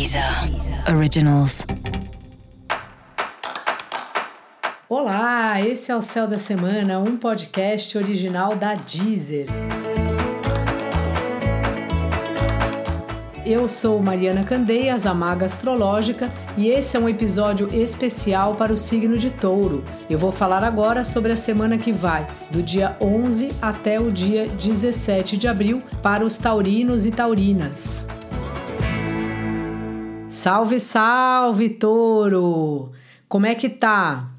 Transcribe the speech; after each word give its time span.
Deezer 0.00 0.24
Originals. 0.96 1.66
Olá, 4.88 5.60
esse 5.60 5.92
é 5.92 5.96
o 5.96 6.00
Céu 6.00 6.26
da 6.26 6.38
Semana, 6.38 6.98
um 6.98 7.18
podcast 7.18 7.98
original 7.98 8.56
da 8.56 8.72
Deezer. 8.72 9.46
Eu 13.44 13.68
sou 13.68 14.00
Mariana 14.00 14.42
Candeias, 14.42 15.04
a 15.04 15.12
Maga 15.12 15.44
Astrológica, 15.44 16.32
e 16.56 16.68
esse 16.68 16.96
é 16.96 17.00
um 17.00 17.06
episódio 17.06 17.68
especial 17.70 18.54
para 18.54 18.72
o 18.72 18.78
signo 18.78 19.18
de 19.18 19.28
Touro. 19.28 19.84
Eu 20.08 20.18
vou 20.18 20.32
falar 20.32 20.64
agora 20.64 21.04
sobre 21.04 21.30
a 21.32 21.36
semana 21.36 21.76
que 21.76 21.92
vai, 21.92 22.26
do 22.50 22.62
dia 22.62 22.96
11 23.02 23.52
até 23.60 24.00
o 24.00 24.10
dia 24.10 24.48
17 24.48 25.36
de 25.36 25.46
abril, 25.46 25.82
para 26.02 26.24
os 26.24 26.38
taurinos 26.38 27.04
e 27.04 27.10
taurinas. 27.10 28.08
Salve, 30.40 30.80
salve, 30.80 31.68
Touro! 31.68 32.92
Como 33.28 33.44
é 33.44 33.54
que 33.54 33.68
tá? 33.68 34.32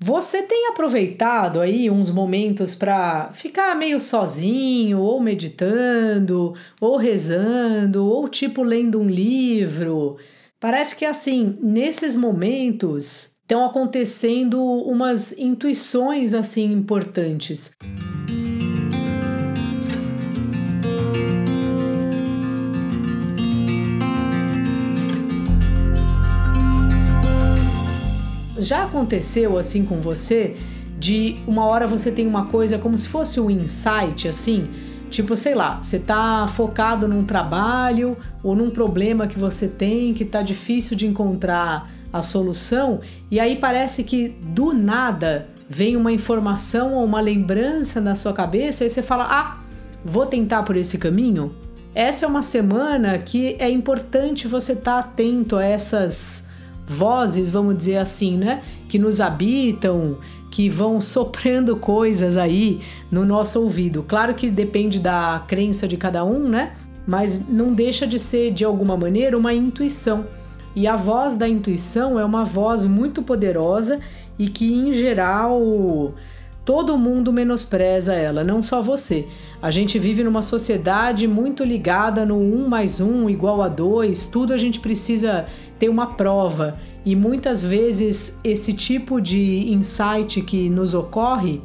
Você 0.00 0.42
tem 0.42 0.66
aproveitado 0.66 1.60
aí 1.60 1.88
uns 1.88 2.10
momentos 2.10 2.74
para 2.74 3.30
ficar 3.32 3.76
meio 3.76 4.00
sozinho, 4.00 4.98
ou 4.98 5.20
meditando, 5.20 6.54
ou 6.80 6.96
rezando, 6.96 8.04
ou 8.04 8.26
tipo 8.26 8.64
lendo 8.64 9.00
um 9.00 9.08
livro? 9.08 10.16
Parece 10.58 10.96
que 10.96 11.04
assim, 11.04 11.56
nesses 11.62 12.16
momentos 12.16 13.36
estão 13.42 13.64
acontecendo 13.64 14.60
umas 14.60 15.38
intuições 15.38 16.34
assim 16.34 16.72
importantes. 16.72 17.70
Já 28.64 28.84
aconteceu 28.84 29.58
assim 29.58 29.84
com 29.84 30.00
você 30.00 30.56
de 30.98 31.36
uma 31.46 31.66
hora 31.66 31.86
você 31.86 32.10
tem 32.10 32.26
uma 32.26 32.46
coisa 32.46 32.78
como 32.78 32.98
se 32.98 33.06
fosse 33.06 33.38
um 33.38 33.50
insight 33.50 34.26
assim? 34.26 34.70
Tipo, 35.10 35.36
sei 35.36 35.54
lá, 35.54 35.82
você 35.82 35.98
tá 35.98 36.48
focado 36.48 37.06
num 37.06 37.26
trabalho 37.26 38.16
ou 38.42 38.56
num 38.56 38.70
problema 38.70 39.26
que 39.26 39.38
você 39.38 39.68
tem 39.68 40.14
que 40.14 40.24
tá 40.24 40.40
difícil 40.40 40.96
de 40.96 41.06
encontrar 41.06 41.90
a 42.10 42.22
solução, 42.22 43.00
e 43.30 43.38
aí 43.38 43.56
parece 43.56 44.02
que 44.02 44.30
do 44.42 44.72
nada 44.72 45.46
vem 45.68 45.94
uma 45.94 46.10
informação 46.10 46.94
ou 46.94 47.04
uma 47.04 47.20
lembrança 47.20 48.00
na 48.00 48.14
sua 48.14 48.32
cabeça 48.32 48.86
e 48.86 48.88
você 48.88 49.02
fala: 49.02 49.26
"Ah, 49.28 49.60
vou 50.02 50.24
tentar 50.24 50.62
por 50.62 50.74
esse 50.74 50.96
caminho". 50.96 51.54
Essa 51.94 52.24
é 52.24 52.28
uma 52.28 52.42
semana 52.42 53.18
que 53.18 53.56
é 53.58 53.68
importante 53.68 54.48
você 54.48 54.72
estar 54.72 55.02
tá 55.02 55.08
atento 55.08 55.56
a 55.56 55.64
essas 55.64 56.48
vozes, 56.86 57.48
vamos 57.48 57.76
dizer 57.76 57.96
assim, 57.96 58.36
né? 58.36 58.62
Que 58.88 58.98
nos 58.98 59.20
habitam, 59.20 60.18
que 60.50 60.68
vão 60.68 61.00
soprando 61.00 61.76
coisas 61.78 62.36
aí 62.36 62.80
no 63.10 63.24
nosso 63.24 63.60
ouvido. 63.60 64.04
Claro 64.06 64.34
que 64.34 64.48
depende 64.48 64.98
da 64.98 65.42
crença 65.46 65.88
de 65.88 65.96
cada 65.96 66.24
um, 66.24 66.48
né? 66.48 66.72
Mas 67.06 67.48
não 67.48 67.72
deixa 67.72 68.06
de 68.06 68.18
ser, 68.18 68.52
de 68.52 68.64
alguma 68.64 68.96
maneira, 68.96 69.36
uma 69.36 69.52
intuição. 69.52 70.24
E 70.74 70.86
a 70.86 70.96
voz 70.96 71.34
da 71.34 71.48
intuição 71.48 72.18
é 72.18 72.24
uma 72.24 72.44
voz 72.44 72.84
muito 72.84 73.22
poderosa 73.22 74.00
e 74.38 74.48
que, 74.48 74.72
em 74.72 74.92
geral, 74.92 76.14
todo 76.64 76.96
mundo 76.96 77.32
menospreza 77.32 78.14
ela, 78.14 78.42
não 78.42 78.62
só 78.62 78.82
você. 78.82 79.28
A 79.62 79.70
gente 79.70 79.98
vive 79.98 80.24
numa 80.24 80.42
sociedade 80.42 81.28
muito 81.28 81.62
ligada 81.62 82.24
no 82.26 82.38
1 82.38 82.68
mais 82.68 83.00
1 83.00 83.28
igual 83.30 83.62
a 83.62 83.68
2, 83.68 84.26
tudo 84.26 84.52
a 84.52 84.56
gente 84.56 84.80
precisa 84.80 85.46
ter 85.84 85.88
uma 85.88 86.06
prova. 86.06 86.78
E 87.04 87.14
muitas 87.14 87.62
vezes 87.62 88.40
esse 88.42 88.72
tipo 88.72 89.20
de 89.20 89.70
insight 89.70 90.40
que 90.40 90.70
nos 90.70 90.94
ocorre 90.94 91.60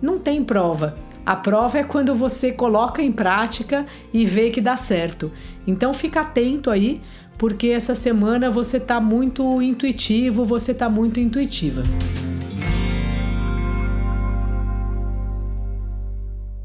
não 0.00 0.18
tem 0.18 0.42
prova. 0.42 0.94
A 1.26 1.36
prova 1.36 1.78
é 1.78 1.84
quando 1.84 2.14
você 2.14 2.50
coloca 2.50 3.02
em 3.02 3.12
prática 3.12 3.84
e 4.14 4.24
vê 4.24 4.48
que 4.48 4.62
dá 4.62 4.76
certo. 4.76 5.30
Então 5.66 5.92
fica 5.92 6.22
atento 6.22 6.70
aí, 6.70 7.02
porque 7.36 7.68
essa 7.68 7.94
semana 7.94 8.50
você 8.50 8.78
está 8.78 8.98
muito 8.98 9.60
intuitivo, 9.60 10.46
você 10.46 10.72
está 10.72 10.88
muito 10.88 11.20
intuitiva. 11.20 11.82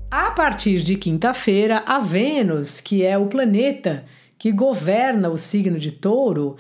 A 0.10 0.32
partir 0.32 0.82
de 0.82 0.96
quinta-feira, 0.96 1.84
a 1.86 2.00
Vênus, 2.00 2.80
que 2.80 3.04
é 3.04 3.18
o 3.18 3.26
planeta 3.26 4.06
que 4.38 4.52
governa 4.52 5.30
o 5.30 5.38
signo 5.38 5.78
de 5.78 5.92
Touro, 5.92 6.56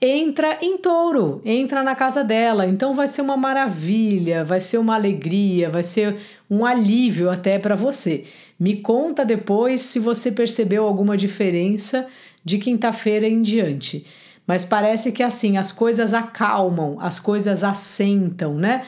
entra 0.00 0.58
em 0.60 0.76
touro, 0.78 1.40
entra 1.44 1.82
na 1.82 1.94
casa 1.94 2.22
dela. 2.22 2.66
Então 2.66 2.94
vai 2.94 3.08
ser 3.08 3.22
uma 3.22 3.36
maravilha, 3.36 4.44
vai 4.44 4.60
ser 4.60 4.78
uma 4.78 4.94
alegria, 4.94 5.70
vai 5.70 5.82
ser 5.82 6.16
um 6.50 6.64
alívio 6.64 7.30
até 7.30 7.58
para 7.58 7.74
você. 7.74 8.24
Me 8.58 8.76
conta 8.76 9.24
depois 9.24 9.80
se 9.80 9.98
você 9.98 10.30
percebeu 10.30 10.84
alguma 10.84 11.16
diferença 11.16 12.06
de 12.44 12.58
quinta-feira 12.58 13.26
em 13.26 13.42
diante. 13.42 14.06
Mas 14.46 14.64
parece 14.64 15.10
que 15.10 15.22
assim 15.22 15.56
as 15.56 15.72
coisas 15.72 16.14
acalmam, 16.14 16.98
as 17.00 17.18
coisas 17.18 17.64
assentam, 17.64 18.54
né? 18.54 18.84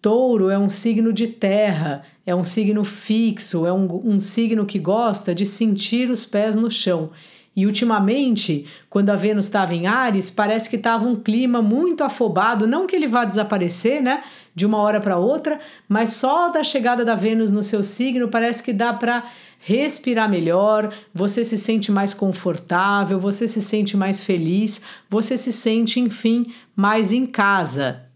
Touro 0.00 0.50
é 0.50 0.58
um 0.58 0.70
signo 0.70 1.12
de 1.12 1.28
terra, 1.28 2.02
é 2.26 2.34
um 2.34 2.42
signo 2.42 2.82
fixo, 2.82 3.66
é 3.66 3.72
um, 3.72 3.86
um 4.04 4.20
signo 4.20 4.66
que 4.66 4.78
gosta 4.78 5.34
de 5.34 5.46
sentir 5.46 6.10
os 6.10 6.24
pés 6.24 6.56
no 6.56 6.70
chão. 6.70 7.10
E 7.54 7.66
ultimamente, 7.66 8.66
quando 8.88 9.10
a 9.10 9.16
Vênus 9.16 9.44
estava 9.44 9.74
em 9.74 9.86
Ares, 9.86 10.30
parece 10.30 10.70
que 10.70 10.76
estava 10.76 11.06
um 11.06 11.16
clima 11.16 11.60
muito 11.60 12.02
afobado, 12.02 12.66
não 12.66 12.86
que 12.86 12.96
ele 12.96 13.06
vá 13.06 13.24
desaparecer, 13.24 14.02
né, 14.02 14.22
de 14.54 14.64
uma 14.64 14.78
hora 14.78 15.00
para 15.00 15.18
outra, 15.18 15.58
mas 15.86 16.10
só 16.14 16.48
da 16.48 16.64
chegada 16.64 17.04
da 17.04 17.14
Vênus 17.14 17.50
no 17.50 17.62
seu 17.62 17.84
signo 17.84 18.28
parece 18.28 18.62
que 18.62 18.72
dá 18.72 18.92
para 18.92 19.24
respirar 19.58 20.30
melhor, 20.30 20.92
você 21.14 21.44
se 21.44 21.58
sente 21.58 21.92
mais 21.92 22.14
confortável, 22.14 23.20
você 23.20 23.46
se 23.46 23.60
sente 23.60 23.96
mais 23.96 24.22
feliz, 24.22 24.82
você 25.08 25.36
se 25.36 25.52
sente, 25.52 26.00
enfim, 26.00 26.52
mais 26.74 27.12
em 27.12 27.26
casa 27.26 28.11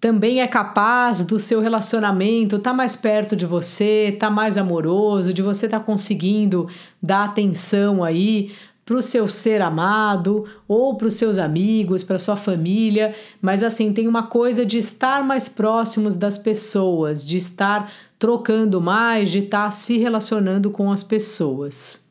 também 0.00 0.40
é 0.40 0.46
capaz 0.46 1.22
do 1.22 1.38
seu 1.38 1.60
relacionamento 1.60 2.56
estar 2.56 2.70
tá 2.70 2.76
mais 2.76 2.94
perto 2.94 3.34
de 3.34 3.44
você, 3.44 4.10
estar 4.12 4.28
tá 4.28 4.32
mais 4.32 4.56
amoroso, 4.56 5.32
de 5.32 5.42
você 5.42 5.66
estar 5.66 5.80
tá 5.80 5.84
conseguindo 5.84 6.68
dar 7.02 7.24
atenção 7.24 8.04
aí 8.04 8.52
para 8.86 8.96
o 8.96 9.02
seu 9.02 9.28
ser 9.28 9.60
amado 9.60 10.46
ou 10.66 10.96
para 10.96 11.08
os 11.08 11.14
seus 11.14 11.36
amigos, 11.36 12.02
para 12.02 12.18
sua 12.18 12.36
família, 12.36 13.14
mas 13.42 13.62
assim 13.62 13.92
tem 13.92 14.08
uma 14.08 14.22
coisa 14.22 14.64
de 14.64 14.78
estar 14.78 15.22
mais 15.22 15.46
próximos 15.46 16.14
das 16.14 16.38
pessoas, 16.38 17.26
de 17.26 17.36
estar 17.36 17.92
trocando 18.18 18.80
mais, 18.80 19.30
de 19.30 19.40
estar 19.40 19.70
se 19.72 19.98
relacionando 19.98 20.70
com 20.70 20.90
as 20.90 21.02
pessoas. 21.02 22.07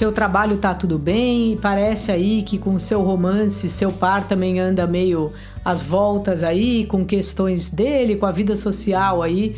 Seu 0.00 0.10
trabalho 0.10 0.56
tá 0.56 0.72
tudo 0.72 0.98
bem, 0.98 1.58
parece 1.60 2.10
aí 2.10 2.42
que 2.42 2.56
com 2.56 2.74
o 2.74 2.80
seu 2.80 3.02
romance, 3.02 3.68
seu 3.68 3.92
par 3.92 4.26
também 4.26 4.58
anda 4.58 4.86
meio 4.86 5.30
às 5.62 5.82
voltas 5.82 6.42
aí, 6.42 6.86
com 6.86 7.04
questões 7.04 7.68
dele, 7.68 8.16
com 8.16 8.24
a 8.24 8.30
vida 8.30 8.56
social 8.56 9.22
aí, 9.22 9.56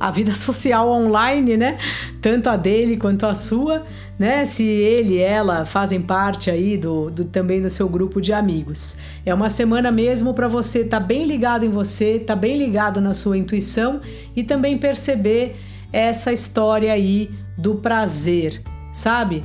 a 0.00 0.10
vida 0.10 0.34
social 0.34 0.90
online, 0.90 1.56
né? 1.56 1.78
Tanto 2.20 2.48
a 2.48 2.56
dele 2.56 2.96
quanto 2.96 3.26
a 3.26 3.34
sua, 3.34 3.84
né? 4.18 4.44
Se 4.44 4.64
ele 4.64 5.14
e 5.14 5.18
ela 5.20 5.64
fazem 5.64 6.02
parte 6.02 6.50
aí 6.50 6.76
do, 6.76 7.08
do 7.08 7.24
também 7.24 7.62
do 7.62 7.70
seu 7.70 7.88
grupo 7.88 8.20
de 8.20 8.32
amigos. 8.32 8.96
É 9.24 9.32
uma 9.32 9.48
semana 9.48 9.92
mesmo 9.92 10.34
para 10.34 10.48
você 10.48 10.80
estar 10.80 10.98
tá 10.98 11.06
bem 11.06 11.24
ligado 11.26 11.64
em 11.64 11.70
você, 11.70 12.18
tá 12.18 12.34
bem 12.34 12.58
ligado 12.58 13.00
na 13.00 13.14
sua 13.14 13.38
intuição 13.38 14.00
e 14.34 14.42
também 14.42 14.78
perceber 14.78 15.54
essa 15.92 16.32
história 16.32 16.92
aí 16.92 17.30
do 17.56 17.76
prazer, 17.76 18.60
sabe? 18.92 19.44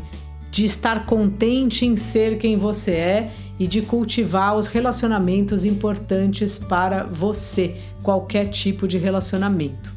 De 0.51 0.65
estar 0.65 1.05
contente 1.05 1.85
em 1.85 1.95
ser 1.95 2.37
quem 2.37 2.57
você 2.57 2.91
é 2.91 3.31
e 3.57 3.65
de 3.65 3.81
cultivar 3.81 4.57
os 4.57 4.67
relacionamentos 4.67 5.63
importantes 5.63 6.59
para 6.59 7.03
você, 7.05 7.77
qualquer 8.03 8.49
tipo 8.49 8.85
de 8.85 8.97
relacionamento. 8.97 9.89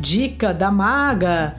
Dica 0.00 0.52
da 0.52 0.70
maga: 0.70 1.54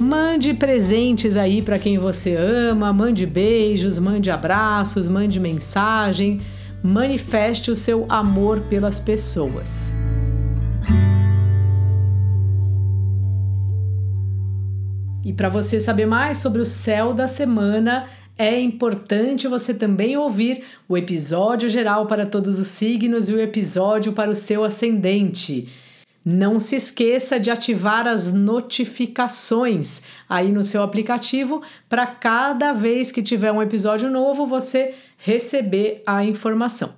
mande 0.00 0.52
presentes 0.52 1.36
aí 1.36 1.62
para 1.62 1.78
quem 1.78 1.96
você 1.96 2.34
ama, 2.34 2.92
mande 2.92 3.24
beijos, 3.24 3.98
mande 3.98 4.30
abraços, 4.32 5.06
mande 5.06 5.38
mensagem, 5.38 6.40
manifeste 6.82 7.70
o 7.70 7.76
seu 7.76 8.04
amor 8.08 8.60
pelas 8.68 8.98
pessoas. 8.98 10.07
E 15.24 15.32
para 15.32 15.48
você 15.48 15.80
saber 15.80 16.06
mais 16.06 16.38
sobre 16.38 16.60
o 16.60 16.66
céu 16.66 17.12
da 17.12 17.26
semana, 17.26 18.08
é 18.36 18.58
importante 18.58 19.48
você 19.48 19.74
também 19.74 20.16
ouvir 20.16 20.62
o 20.88 20.96
episódio 20.96 21.68
geral 21.68 22.06
para 22.06 22.24
todos 22.24 22.60
os 22.60 22.68
signos 22.68 23.28
e 23.28 23.32
o 23.32 23.40
episódio 23.40 24.12
para 24.12 24.30
o 24.30 24.36
seu 24.36 24.64
ascendente. 24.64 25.68
Não 26.24 26.60
se 26.60 26.76
esqueça 26.76 27.40
de 27.40 27.50
ativar 27.50 28.06
as 28.06 28.32
notificações 28.32 30.02
aí 30.28 30.52
no 30.52 30.62
seu 30.62 30.82
aplicativo 30.82 31.62
para 31.88 32.06
cada 32.06 32.72
vez 32.72 33.10
que 33.10 33.22
tiver 33.22 33.50
um 33.50 33.62
episódio 33.62 34.10
novo 34.10 34.46
você 34.46 34.94
receber 35.16 36.02
a 36.06 36.24
informação. 36.24 36.97